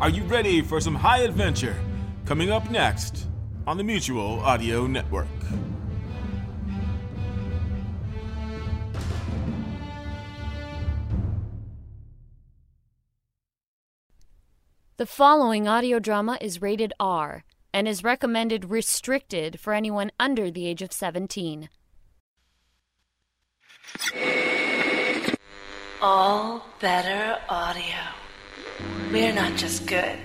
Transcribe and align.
Are 0.00 0.10
you 0.10 0.22
ready 0.22 0.62
for 0.62 0.80
some 0.80 0.94
high 0.94 1.22
adventure? 1.22 1.74
Coming 2.24 2.52
up 2.52 2.70
next 2.70 3.26
on 3.66 3.76
the 3.76 3.82
Mutual 3.82 4.38
Audio 4.38 4.86
Network. 4.86 5.26
The 14.98 15.06
following 15.06 15.66
audio 15.66 15.98
drama 15.98 16.38
is 16.40 16.62
rated 16.62 16.92
R 17.00 17.42
and 17.74 17.88
is 17.88 18.04
recommended 18.04 18.70
restricted 18.70 19.58
for 19.58 19.74
anyone 19.74 20.12
under 20.20 20.48
the 20.48 20.68
age 20.68 20.80
of 20.80 20.92
17. 20.92 21.68
All 26.00 26.64
better 26.78 27.40
audio. 27.48 28.17
We're 29.10 29.32
not 29.32 29.56
just 29.56 29.86
good, 29.86 30.18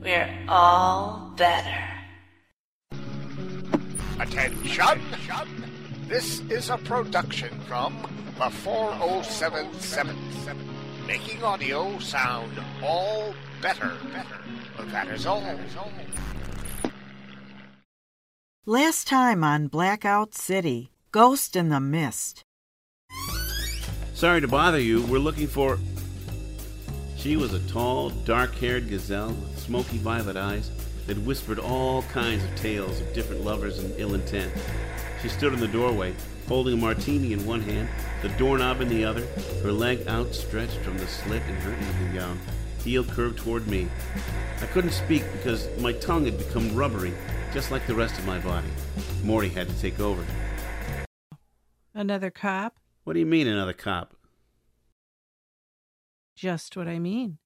we're 0.00 0.32
all 0.48 1.32
better. 1.36 1.88
Attention! 4.20 5.00
This 6.06 6.40
is 6.48 6.70
a 6.70 6.78
production 6.78 7.58
from 7.66 8.06
the 8.38 8.48
40777. 8.48 10.56
Making 11.06 11.42
audio 11.42 11.98
sound 11.98 12.52
all 12.80 13.34
better. 13.60 13.92
That 14.92 15.08
is 15.08 15.26
all. 15.26 15.58
Last 18.64 19.08
time 19.08 19.42
on 19.42 19.66
Blackout 19.66 20.34
City 20.34 20.92
Ghost 21.10 21.56
in 21.56 21.70
the 21.70 21.80
Mist. 21.80 22.44
Sorry 24.14 24.40
to 24.40 24.46
bother 24.46 24.78
you. 24.78 25.02
We're 25.02 25.18
looking 25.18 25.48
for. 25.48 25.80
She 27.22 27.36
was 27.36 27.54
a 27.54 27.60
tall, 27.68 28.10
dark 28.10 28.52
haired 28.56 28.88
gazelle 28.88 29.28
with 29.28 29.56
smoky 29.56 29.96
violet 29.98 30.36
eyes 30.36 30.72
that 31.06 31.16
whispered 31.18 31.60
all 31.60 32.02
kinds 32.02 32.42
of 32.42 32.52
tales 32.56 33.00
of 33.00 33.12
different 33.12 33.44
lovers 33.44 33.78
and 33.78 33.94
ill 33.96 34.14
intent. 34.14 34.52
She 35.22 35.28
stood 35.28 35.52
in 35.52 35.60
the 35.60 35.68
doorway, 35.68 36.14
holding 36.48 36.74
a 36.74 36.76
martini 36.76 37.32
in 37.32 37.46
one 37.46 37.60
hand, 37.60 37.88
the 38.22 38.28
doorknob 38.30 38.80
in 38.80 38.88
the 38.88 39.04
other, 39.04 39.24
her 39.62 39.70
leg 39.70 40.04
outstretched 40.08 40.78
from 40.78 40.98
the 40.98 41.06
slit 41.06 41.42
in 41.42 41.54
her 41.54 41.70
evening 41.70 42.12
gown, 42.16 42.40
heel 42.82 43.04
curved 43.04 43.38
toward 43.38 43.68
me. 43.68 43.86
I 44.60 44.66
couldn't 44.66 44.90
speak 44.90 45.22
because 45.30 45.68
my 45.78 45.92
tongue 45.92 46.24
had 46.24 46.38
become 46.38 46.74
rubbery, 46.74 47.12
just 47.54 47.70
like 47.70 47.86
the 47.86 47.94
rest 47.94 48.18
of 48.18 48.26
my 48.26 48.40
body. 48.40 48.66
Morty 49.22 49.48
had 49.48 49.68
to 49.68 49.80
take 49.80 50.00
over. 50.00 50.26
Another 51.94 52.32
cop? 52.32 52.80
What 53.04 53.12
do 53.12 53.20
you 53.20 53.26
mean, 53.26 53.46
another 53.46 53.74
cop? 53.74 54.16
Just 56.34 56.76
what 56.76 56.88
I 56.88 56.98
mean. 56.98 57.38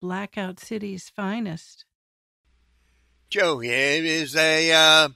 Blackout 0.00 0.60
City's 0.60 1.08
finest. 1.08 1.84
Joe 3.30 3.58
here 3.58 4.04
is 4.04 4.36
a, 4.36 4.70
uh, 4.72 5.08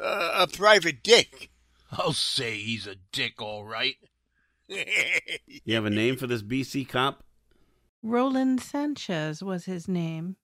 uh, 0.00 0.30
a 0.34 0.46
private 0.46 1.02
dick. 1.02 1.50
I'll 1.92 2.12
say 2.12 2.56
he's 2.56 2.86
a 2.86 2.96
dick, 3.12 3.40
all 3.40 3.64
right. 3.64 3.96
You 5.66 5.74
have 5.74 5.84
a 5.84 5.90
name 5.90 6.16
for 6.16 6.26
this 6.26 6.42
BC 6.42 6.88
cop? 6.88 7.22
Roland 8.02 8.60
Sanchez 8.60 9.42
was 9.42 9.64
his 9.66 9.88
name. 9.88 10.36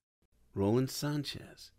Roland 0.54 0.90
Sanchez. 0.90 1.72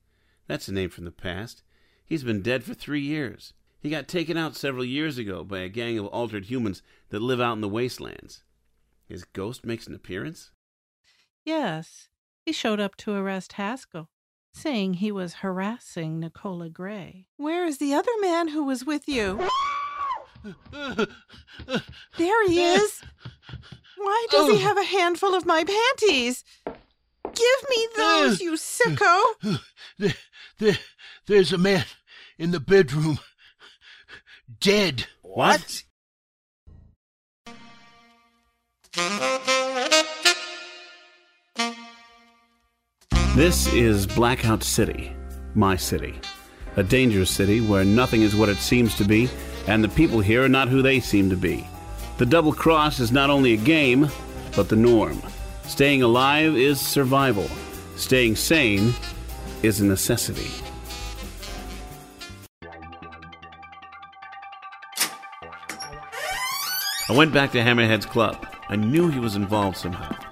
That's 0.48 0.68
a 0.68 0.74
name 0.74 0.90
from 0.90 1.06
the 1.06 1.12
past. 1.12 1.64
He's 2.06 2.24
been 2.24 2.42
dead 2.42 2.64
for 2.64 2.74
three 2.74 3.02
years. 3.02 3.54
He 3.80 3.90
got 3.90 4.08
taken 4.08 4.38
out 4.38 4.56
several 4.56 4.86
years 4.86 5.18
ago 5.18 5.44
by 5.44 5.60
a 5.60 5.70
gang 5.70 5.98
of 5.98 6.06
altered 6.08 6.46
humans 6.46 6.84
that 7.10 7.22
live 7.22 7.42
out 7.42 7.54
in 7.54 7.62
the 7.62 7.70
wastelands. 7.70 8.44
His 9.12 9.26
ghost 9.26 9.66
makes 9.66 9.88
an 9.88 9.94
appearance? 9.94 10.52
Yes, 11.44 12.08
he 12.46 12.54
showed 12.54 12.80
up 12.80 12.96
to 12.96 13.12
arrest 13.12 13.52
Haskell, 13.54 14.08
saying 14.54 14.94
he 14.94 15.12
was 15.12 15.34
harassing 15.34 16.18
Nicola 16.18 16.70
Gray. 16.70 17.28
Where 17.36 17.66
is 17.66 17.78
the 17.78 17.94
other 17.94 18.12
man 18.22 18.48
who 18.48 18.64
was 18.64 18.86
with 18.86 19.10
you? 19.10 19.50
There 20.72 22.48
he 22.48 22.64
is. 22.64 23.04
Why 23.98 24.28
does 24.32 24.50
he 24.50 24.60
have 24.60 24.78
a 24.78 24.84
handful 24.86 25.36
of 25.36 25.46
my 25.46 25.66
panties? 25.66 26.46
Give 26.66 27.70
me 27.70 27.88
those, 27.98 28.40
you 28.40 28.54
sicko! 28.54 29.60
There, 30.00 30.14
there, 30.58 30.78
there's 31.28 31.52
a 31.52 31.58
man 31.58 31.84
in 32.38 32.52
the 32.52 32.62
bedroom. 32.62 33.20
Dead. 34.62 35.08
What? 35.22 35.84
This 43.42 43.66
is 43.74 44.06
Blackout 44.06 44.62
City, 44.62 45.16
my 45.56 45.76
city. 45.76 46.22
A 46.76 46.84
dangerous 46.84 47.32
city 47.32 47.60
where 47.60 47.84
nothing 47.84 48.22
is 48.22 48.36
what 48.36 48.50
it 48.50 48.58
seems 48.58 48.96
to 48.98 49.04
be, 49.04 49.32
and 49.66 49.84
the 49.84 49.90
people 49.90 50.20
here 50.20 50.44
are 50.44 50.48
not 50.48 50.68
who 50.68 50.84
they 50.84 51.00
seem 51.00 51.28
to 51.32 51.36
be. 51.36 51.68
The 52.20 52.26
double 52.28 52.54
cross 52.54 53.00
is 53.00 53.12
not 53.12 53.32
only 53.32 53.54
a 53.54 53.58
game, 53.58 54.10
but 54.56 54.70
the 54.70 54.76
norm. 54.76 55.20
Staying 55.64 56.04
alive 56.04 56.56
is 56.56 56.80
survival. 56.80 57.50
Staying 57.96 58.36
sane 58.36 58.94
is 59.64 59.82
a 59.82 59.86
necessity. 59.86 60.52
I 67.10 67.16
went 67.16 67.34
back 67.34 67.54
to 67.54 67.58
Hammerhead's 67.58 68.06
club. 68.06 68.46
I 68.70 68.76
knew 68.76 69.08
he 69.08 69.20
was 69.20 69.36
involved 69.36 69.78
somehow. 69.78 70.31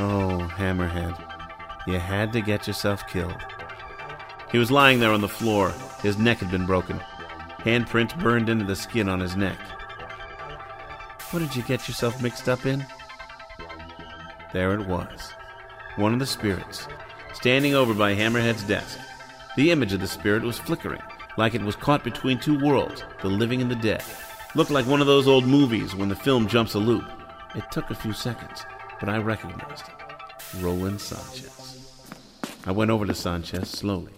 Oh, 0.00 0.48
Hammerhead. 0.56 1.20
You 1.88 1.98
had 1.98 2.32
to 2.32 2.40
get 2.40 2.68
yourself 2.68 3.04
killed. 3.08 3.42
He 4.52 4.58
was 4.58 4.70
lying 4.70 5.00
there 5.00 5.10
on 5.10 5.20
the 5.20 5.28
floor. 5.28 5.74
His 6.02 6.18
neck 6.18 6.38
had 6.38 6.52
been 6.52 6.66
broken. 6.66 7.00
Handprints 7.58 8.16
burned 8.16 8.48
into 8.48 8.64
the 8.64 8.76
skin 8.76 9.08
on 9.08 9.18
his 9.18 9.34
neck. 9.34 9.58
What 11.30 11.40
did 11.40 11.56
you 11.56 11.62
get 11.64 11.88
yourself 11.88 12.22
mixed 12.22 12.48
up 12.48 12.64
in? 12.64 12.86
There 14.52 14.72
it 14.74 14.86
was. 14.86 15.32
One 15.96 16.12
of 16.12 16.20
the 16.20 16.26
spirits, 16.26 16.86
standing 17.32 17.74
over 17.74 17.92
by 17.92 18.14
Hammerhead's 18.14 18.62
desk. 18.62 19.00
The 19.56 19.72
image 19.72 19.92
of 19.92 20.00
the 20.00 20.06
spirit 20.06 20.44
was 20.44 20.58
flickering, 20.58 21.02
like 21.36 21.54
it 21.54 21.62
was 21.62 21.74
caught 21.74 22.04
between 22.04 22.38
two 22.38 22.56
worlds, 22.64 23.02
the 23.20 23.28
living 23.28 23.60
and 23.60 23.70
the 23.70 23.74
dead. 23.74 24.04
Looked 24.54 24.70
like 24.70 24.86
one 24.86 25.00
of 25.00 25.08
those 25.08 25.26
old 25.26 25.44
movies 25.44 25.96
when 25.96 26.08
the 26.08 26.14
film 26.14 26.46
jumps 26.46 26.74
a 26.74 26.78
loop. 26.78 27.04
It 27.56 27.70
took 27.72 27.90
a 27.90 27.96
few 27.96 28.12
seconds, 28.12 28.64
but 29.00 29.08
I 29.08 29.18
recognized 29.18 29.86
him 29.86 29.96
Roland 30.60 31.00
Sanchez. 31.00 31.88
I 32.66 32.72
went 32.72 32.90
over 32.90 33.06
to 33.06 33.14
Sanchez 33.14 33.68
slowly. 33.70 34.12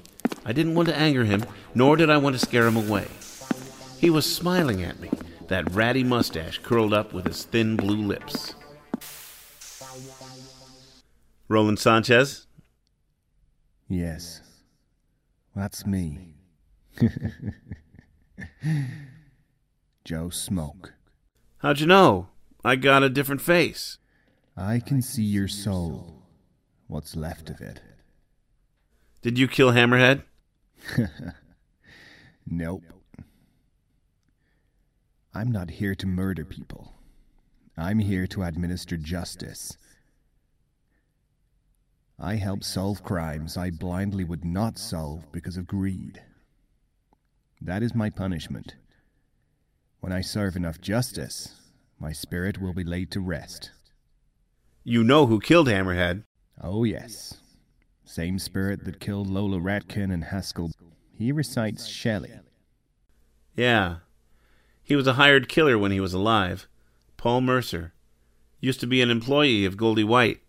I 0.45 0.53
didn't 0.53 0.75
want 0.75 0.89
to 0.89 0.97
anger 0.97 1.25
him, 1.25 1.45
nor 1.75 1.97
did 1.97 2.11
I 2.11 2.17
want 2.17 2.35
to 2.35 2.45
scare 2.45 2.67
him 2.67 2.77
away. 2.77 3.07
He 3.99 4.11
was 4.11 4.33
smiling 4.33 4.83
at 4.83 4.99
me, 4.99 5.11
that 5.49 5.71
ratty 5.73 6.03
mustache 6.03 6.59
curled 6.59 6.95
up 6.95 7.13
with 7.13 7.27
his 7.27 7.45
thin 7.45 7.77
blue 7.77 8.03
lips. 8.03 8.55
Roland 11.49 11.79
Sanchez? 11.79 12.47
Yes, 13.89 14.41
that's 15.55 15.85
me. 15.85 16.35
Joe 20.05 20.31
Smoke. 20.31 20.95
How'd 21.59 21.81
you 21.81 21.87
know? 21.87 22.29
I 22.65 22.77
got 22.77 23.03
a 23.03 23.09
different 23.09 23.41
face. 23.41 23.99
I 24.57 24.81
can 24.81 25.03
see 25.03 25.23
your 25.23 25.49
soul. 25.49 26.23
What's 26.87 27.17
left 27.17 27.51
of 27.51 27.61
it. 27.61 27.81
Did 29.23 29.39
you 29.39 29.49
kill 29.49 29.73
Hammerhead? 29.73 30.23
Nope. 32.53 32.83
I'm 35.33 35.53
not 35.53 35.71
here 35.71 35.95
to 35.95 36.07
murder 36.07 36.45
people. 36.45 36.95
I'm 37.77 38.01
here 38.01 38.27
to 38.27 38.43
administer 38.43 38.97
justice. 38.97 39.77
I 42.19 42.35
help 42.35 42.65
solve 42.65 43.05
crimes 43.05 43.57
I 43.57 43.71
blindly 43.71 44.25
would 44.25 44.45
not 44.45 44.79
solve 44.79 45.31
because 45.31 45.57
of 45.57 45.69
greed. 45.69 46.21
That 47.61 47.85
is 47.85 47.95
my 47.95 48.11
punishment. 48.11 48.75
When 50.01 50.13
I 50.13 50.21
serve 50.21 50.57
enough 50.57 50.81
justice, 50.81 51.55
my 52.01 52.13
spirit 52.13 52.61
will 52.61 52.75
be 52.75 52.85
laid 52.85 53.13
to 53.13 53.21
rest. 53.21 53.71
You 54.83 55.05
know 55.05 55.27
who 55.27 55.41
killed 55.41 55.69
Hammerhead. 55.69 56.25
Oh, 56.63 56.85
yes. 56.85 57.39
Same 58.05 58.39
spirit 58.39 58.85
that 58.85 59.01
killed 59.01 59.29
Lola 59.29 59.59
Ratkin 59.59 60.13
and 60.13 60.25
Haskell. 60.25 60.73
He 61.17 61.33
recites 61.33 61.87
Shelley. 61.87 62.33
Yeah. 63.55 63.97
He 64.83 64.97
was 64.97 65.07
a 65.07 65.15
hired 65.15 65.49
killer 65.49 65.79
when 65.79 65.93
he 65.93 66.01
was 66.01 66.15
alive. 66.15 66.67
Paul 67.17 67.43
Mercer. 67.43 67.93
Used 68.61 68.81
to 68.81 68.87
be 68.87 69.01
an 69.01 69.11
employee 69.11 69.65
of 69.65 69.77
Goldie 69.77 70.05
White. 70.05 70.41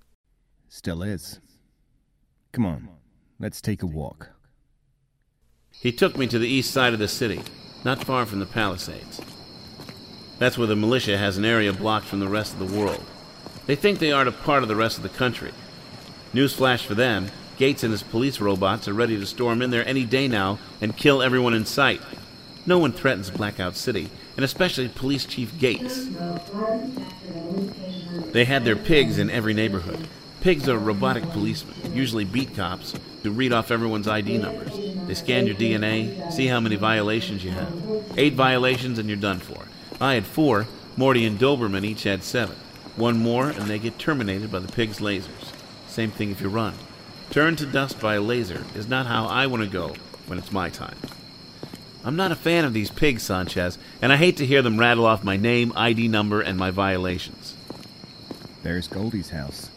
Still 0.69 1.03
is. 1.03 1.39
Come 2.51 2.65
on, 2.65 2.89
let's 3.39 3.61
take 3.61 3.83
a 3.83 3.85
walk. 3.85 4.31
He 5.71 5.91
took 5.91 6.17
me 6.17 6.27
to 6.27 6.39
the 6.39 6.47
east 6.47 6.71
side 6.71 6.93
of 6.93 6.99
the 6.99 7.07
city, 7.07 7.41
not 7.83 8.03
far 8.03 8.25
from 8.25 8.39
the 8.39 8.45
Palisades. 8.45 9.21
That's 10.39 10.57
where 10.57 10.67
the 10.67 10.75
militia 10.75 11.17
has 11.17 11.37
an 11.37 11.45
area 11.45 11.71
blocked 11.71 12.05
from 12.05 12.19
the 12.19 12.27
rest 12.27 12.53
of 12.53 12.59
the 12.59 12.77
world. 12.77 13.05
They 13.71 13.77
think 13.77 13.99
they 13.99 14.11
aren't 14.11 14.27
a 14.27 14.33
part 14.33 14.63
of 14.63 14.67
the 14.67 14.75
rest 14.75 14.97
of 14.97 15.03
the 15.03 15.07
country. 15.07 15.53
Newsflash 16.33 16.83
for 16.83 16.93
them 16.93 17.27
Gates 17.55 17.83
and 17.83 17.93
his 17.93 18.03
police 18.03 18.41
robots 18.41 18.85
are 18.89 18.93
ready 18.93 19.17
to 19.17 19.25
storm 19.25 19.61
in 19.61 19.69
there 19.69 19.87
any 19.87 20.03
day 20.03 20.27
now 20.27 20.59
and 20.81 20.97
kill 20.97 21.21
everyone 21.21 21.53
in 21.53 21.65
sight. 21.65 22.01
No 22.65 22.77
one 22.79 22.91
threatens 22.91 23.29
Blackout 23.29 23.77
City, 23.77 24.09
and 24.35 24.43
especially 24.43 24.89
Police 24.89 25.23
Chief 25.23 25.57
Gates. 25.57 26.09
They 28.33 28.43
had 28.43 28.65
their 28.65 28.75
pigs 28.75 29.17
in 29.17 29.29
every 29.29 29.53
neighborhood. 29.53 30.05
Pigs 30.41 30.67
are 30.67 30.77
robotic 30.77 31.23
policemen, 31.29 31.95
usually 31.95 32.25
beat 32.25 32.53
cops, 32.53 32.93
who 33.23 33.31
read 33.31 33.53
off 33.53 33.71
everyone's 33.71 34.09
ID 34.09 34.37
numbers. 34.37 34.73
They 35.07 35.13
scan 35.13 35.47
your 35.47 35.55
DNA, 35.55 36.29
see 36.33 36.47
how 36.47 36.59
many 36.59 36.75
violations 36.75 37.41
you 37.41 37.51
have. 37.51 37.73
Eight 38.17 38.33
violations 38.33 38.99
and 38.99 39.07
you're 39.07 39.15
done 39.15 39.39
for. 39.39 39.63
I 40.01 40.15
had 40.15 40.25
four, 40.25 40.67
Morty 40.97 41.25
and 41.25 41.39
Doberman 41.39 41.85
each 41.85 42.03
had 42.03 42.25
seven. 42.25 42.57
One 42.95 43.19
more 43.19 43.49
and 43.49 43.63
they 43.63 43.79
get 43.79 43.97
terminated 43.97 44.51
by 44.51 44.59
the 44.59 44.71
pig's 44.71 44.99
lasers. 44.99 45.53
Same 45.87 46.11
thing 46.11 46.31
if 46.31 46.41
you 46.41 46.49
run. 46.49 46.73
Turned 47.29 47.57
to 47.59 47.65
dust 47.65 47.99
by 47.99 48.15
a 48.15 48.21
laser 48.21 48.65
is 48.75 48.87
not 48.87 49.05
how 49.05 49.25
I 49.25 49.47
want 49.47 49.63
to 49.63 49.69
go 49.69 49.95
when 50.27 50.37
it's 50.37 50.51
my 50.51 50.69
time. 50.69 50.97
I'm 52.03 52.15
not 52.15 52.31
a 52.31 52.35
fan 52.35 52.65
of 52.65 52.73
these 52.73 52.89
pigs, 52.89 53.23
Sanchez, 53.23 53.77
and 54.01 54.11
I 54.11 54.17
hate 54.17 54.37
to 54.37 54.45
hear 54.45 54.61
them 54.61 54.79
rattle 54.79 55.05
off 55.05 55.23
my 55.23 55.37
name, 55.37 55.71
ID 55.75 56.07
number, 56.07 56.41
and 56.41 56.57
my 56.57 56.71
violations. 56.71 57.55
There's 58.63 58.87
Goldie's 58.87 59.29
house. 59.29 59.69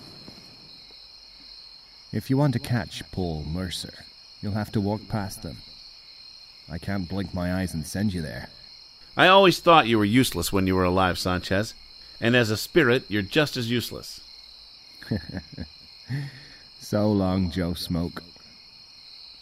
If 2.13 2.31
you 2.31 2.37
want 2.37 2.53
to 2.55 2.59
catch 2.59 3.03
Paul 3.13 3.45
Mercer, 3.45 3.93
you'll 4.41 4.53
have 4.53 4.73
to 4.73 4.81
walk 4.81 5.07
past 5.09 5.43
them. 5.43 5.59
I 6.71 6.79
can't 6.79 7.09
blink 7.09 7.35
my 7.35 7.61
eyes 7.61 7.75
and 7.75 7.87
send 7.87 8.15
you 8.15 8.23
there. 8.23 8.49
I 9.17 9.29
always 9.29 9.61
thought 9.61 9.87
you 9.87 9.99
were 9.99 10.05
useless 10.05 10.53
when 10.53 10.67
you 10.67 10.75
were 10.75 10.85
alive, 10.85 11.19
Sanchez. 11.19 11.75
And 12.25 12.35
as 12.35 12.49
a 12.49 12.57
spirit, 12.57 13.05
you're 13.09 13.21
just 13.21 13.59
as 13.59 13.71
useless. 13.71 14.23
so 16.81 17.13
long, 17.13 17.51
Joe 17.51 17.75
Smoke. 17.75 18.23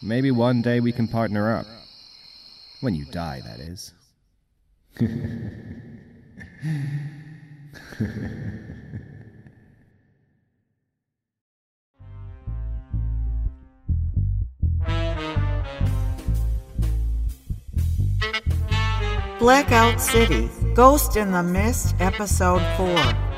Maybe 0.02 0.32
one 0.32 0.62
day 0.62 0.80
we 0.80 0.90
can 0.90 1.06
partner 1.06 1.56
up. 1.56 1.66
When 2.80 2.96
you 2.96 3.04
die, 3.04 3.40
that 3.46 3.60
is. 3.60 3.92
Blackout 19.38 20.00
City, 20.00 20.50
Ghost 20.74 21.16
in 21.16 21.32
the 21.32 21.42
Mist, 21.42 21.94
Episode 22.00 22.62
4, 22.78 22.96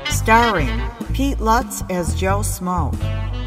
starring 0.09 0.81
Pete 1.13 1.41
Lutz 1.41 1.83
as 1.89 2.15
Joe 2.15 2.41
Smoke, 2.41 2.95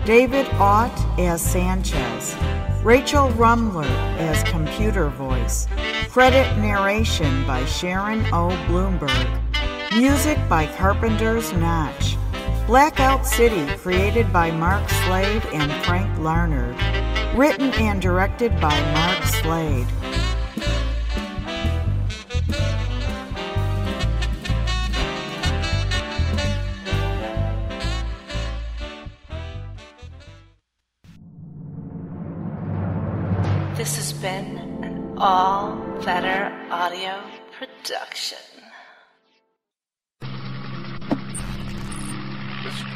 David 0.04 0.46
Ott 0.54 0.92
as 1.18 1.40
Sanchez, 1.40 2.36
Rachel 2.84 3.30
Rumler 3.30 3.88
as 4.18 4.42
Computer 4.42 5.08
Voice, 5.08 5.66
credit 6.10 6.54
narration 6.58 7.46
by 7.46 7.64
Sharon 7.64 8.26
O. 8.26 8.50
Bloomberg, 8.68 9.40
music 9.96 10.38
by 10.50 10.66
Carpenter's 10.66 11.54
Notch, 11.54 12.16
Blackout 12.66 13.26
City, 13.26 13.66
created 13.78 14.30
by 14.30 14.50
Mark 14.50 14.86
Slade 14.90 15.46
and 15.54 15.72
Frank 15.86 16.18
Larnard, 16.18 16.76
written 17.34 17.72
and 17.72 18.02
directed 18.02 18.50
by 18.60 18.78
Mark 18.92 19.24
Slade. 19.24 19.86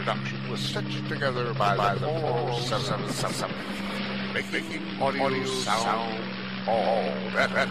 Production 0.02 0.50
was 0.50 0.58
stitched 0.58 1.08
together 1.08 1.54
by, 1.54 1.76
by 1.76 1.94
the 1.94 2.00
477, 2.00 3.50
making 4.34 5.00
audio 5.00 5.44
sound 5.44 6.20
all 6.66 7.04
better. 7.32 7.70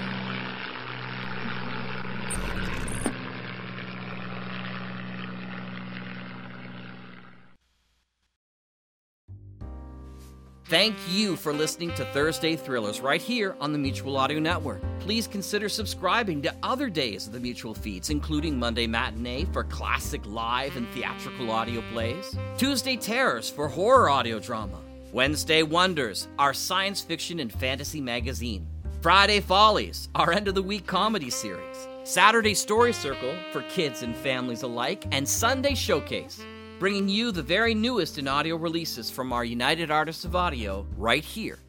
Thank 10.71 10.95
you 11.09 11.35
for 11.35 11.51
listening 11.51 11.93
to 11.95 12.05
Thursday 12.13 12.55
Thrillers 12.55 13.01
right 13.01 13.21
here 13.21 13.57
on 13.59 13.73
the 13.73 13.77
Mutual 13.77 14.15
Audio 14.15 14.39
Network. 14.39 14.81
Please 15.01 15.27
consider 15.27 15.67
subscribing 15.67 16.41
to 16.43 16.55
other 16.63 16.89
days 16.89 17.27
of 17.27 17.33
the 17.33 17.41
Mutual 17.41 17.73
feeds, 17.73 18.09
including 18.09 18.57
Monday 18.57 18.87
Matinee 18.87 19.43
for 19.51 19.65
classic 19.65 20.21
live 20.25 20.77
and 20.77 20.87
theatrical 20.91 21.51
audio 21.51 21.83
plays, 21.91 22.37
Tuesday 22.57 22.95
Terrors 22.95 23.49
for 23.49 23.67
horror 23.67 24.09
audio 24.09 24.39
drama, 24.39 24.79
Wednesday 25.11 25.61
Wonders, 25.61 26.29
our 26.39 26.53
science 26.53 27.01
fiction 27.01 27.41
and 27.41 27.51
fantasy 27.51 27.99
magazine, 27.99 28.65
Friday 29.01 29.41
Follies, 29.41 30.07
our 30.15 30.31
end 30.31 30.47
of 30.47 30.55
the 30.55 30.63
week 30.63 30.87
comedy 30.87 31.29
series, 31.29 31.85
Saturday 32.05 32.53
Story 32.53 32.93
Circle 32.93 33.35
for 33.51 33.61
kids 33.63 34.03
and 34.03 34.15
families 34.15 34.63
alike, 34.63 35.03
and 35.11 35.27
Sunday 35.27 35.75
Showcase 35.75 36.41
bringing 36.81 37.07
you 37.07 37.31
the 37.31 37.43
very 37.43 37.75
newest 37.75 38.17
in 38.17 38.27
audio 38.27 38.55
releases 38.55 39.11
from 39.11 39.31
our 39.31 39.45
United 39.45 39.91
Artists 39.91 40.25
of 40.25 40.35
Audio 40.35 40.83
right 40.97 41.23
here 41.23 41.59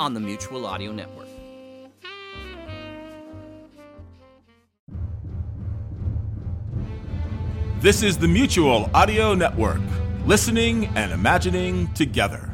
on 0.00 0.12
the 0.12 0.18
Mutual 0.18 0.66
Audio 0.66 0.90
Network. 0.90 1.28
This 7.78 8.02
is 8.02 8.18
the 8.18 8.26
Mutual 8.26 8.90
Audio 8.92 9.34
Network, 9.34 9.80
listening 10.24 10.86
and 10.96 11.12
imagining 11.12 11.86
together. 11.94 12.50